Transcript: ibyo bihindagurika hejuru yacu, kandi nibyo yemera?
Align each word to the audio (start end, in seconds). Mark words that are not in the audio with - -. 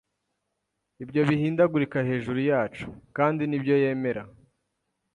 ibyo 1.03 1.21
bihindagurika 1.29 1.97
hejuru 2.09 2.39
yacu, 2.51 2.85
kandi 3.17 3.41
nibyo 3.45 3.75
yemera? 3.83 4.23